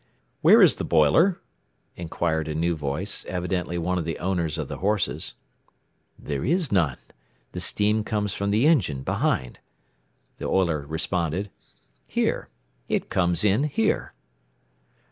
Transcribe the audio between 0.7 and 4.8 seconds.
the boiler?" inquired a new voice, evidently one of the owners of the